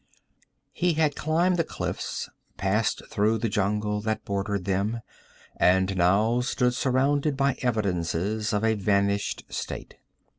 He 0.71 0.93
had 0.93 1.15
climbed 1.15 1.57
the 1.57 1.63
cliffs, 1.63 2.27
passed 2.57 3.03
through 3.11 3.37
the 3.37 3.49
jungle 3.49 4.01
that 4.01 4.25
bordered 4.25 4.65
them, 4.65 5.01
and 5.57 5.95
now 5.95 6.41
stood 6.41 6.73
surrounded 6.73 7.37
by 7.37 7.55
evidences 7.61 8.51
of 8.51 8.63
a 8.63 8.73
vanished 8.73 9.43
state. 9.49 9.97